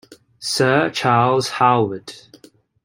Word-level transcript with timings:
Sir 0.39 0.89
Charles 0.89 1.47
Howard. 1.47 2.11